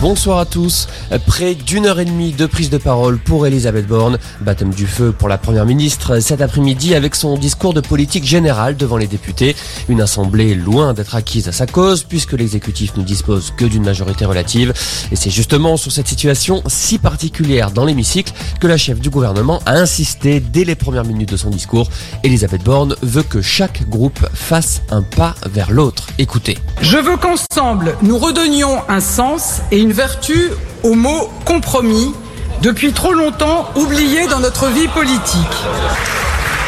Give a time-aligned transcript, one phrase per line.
[0.00, 0.88] Bonsoir à tous.
[1.26, 4.18] Près d'une heure et demie de prise de parole pour Elisabeth Borne.
[4.40, 8.78] Baptême du feu pour la première ministre cet après-midi avec son discours de politique générale
[8.78, 9.54] devant les députés.
[9.90, 14.24] Une assemblée loin d'être acquise à sa cause puisque l'exécutif ne dispose que d'une majorité
[14.24, 14.72] relative.
[15.12, 19.60] Et c'est justement sur cette situation si particulière dans l'hémicycle que la chef du gouvernement
[19.66, 21.90] a insisté dès les premières minutes de son discours.
[22.24, 26.06] Elisabeth Borne veut que chaque groupe fasse un pas vers l'autre.
[26.16, 26.56] Écoutez.
[26.80, 30.50] Je veux qu'ensemble nous redonnions un sens et une vertu
[30.82, 32.14] au mot compromis,
[32.62, 35.34] depuis trop longtemps oublié dans notre vie politique.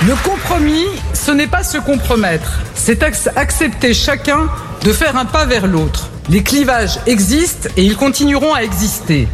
[0.07, 4.49] Le compromis, ce n'est pas se compromettre, c'est accepter chacun
[4.83, 6.09] de faire un pas vers l'autre.
[6.29, 9.29] Les clivages existent et ils continueront à exister.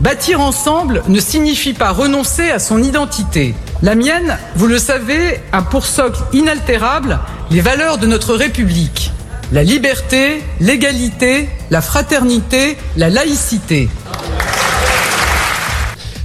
[0.00, 3.54] Bâtir ensemble ne signifie pas renoncer à son identité.
[3.82, 7.18] La mienne, vous le savez, a pour socle inaltérable
[7.50, 9.03] les valeurs de notre République
[9.54, 13.88] la liberté, l'égalité, la fraternité, la laïcité.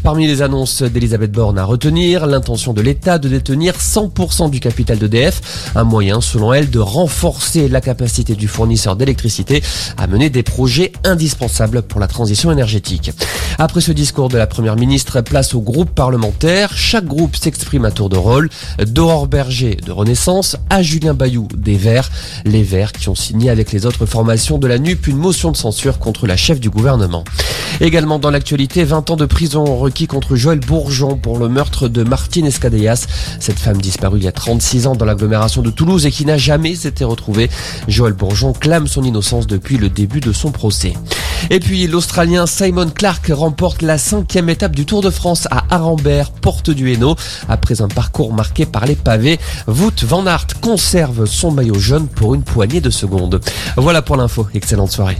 [0.09, 4.97] Parmi les annonces d'Elisabeth Borne à retenir, l'intention de l'État de détenir 100% du capital
[4.97, 9.61] d'EDF, un moyen selon elle de renforcer la capacité du fournisseur d'électricité
[9.97, 13.11] à mener des projets indispensables pour la transition énergétique.
[13.59, 16.71] Après ce discours de la Première ministre, place au groupe parlementaire.
[16.75, 18.49] Chaque groupe s'exprime à tour de rôle.
[18.79, 22.09] D'Aurore Berger de Renaissance à Julien Bayou des Verts.
[22.45, 25.57] Les Verts qui ont signé avec les autres formations de la NUP une motion de
[25.57, 27.25] censure contre la chef du gouvernement.
[27.81, 29.77] Également dans l'actualité, 20 ans de prison
[30.07, 33.07] contre Joël Bourgeon pour le meurtre de Martine Escadellas.
[33.39, 36.37] Cette femme disparue il y a 36 ans dans l'agglomération de Toulouse et qui n'a
[36.37, 37.49] jamais été retrouvée.
[37.87, 40.93] Joël Bourgeon clame son innocence depuis le début de son procès.
[41.49, 46.31] Et puis l'Australien Simon Clark remporte la cinquième étape du Tour de France à Arambert,
[46.31, 47.15] porte du Hainaut.
[47.47, 52.35] Après un parcours marqué par les pavés, Wout van Aert conserve son maillot jaune pour
[52.35, 53.39] une poignée de secondes.
[53.77, 54.47] Voilà pour l'info.
[54.53, 55.17] Excellente soirée.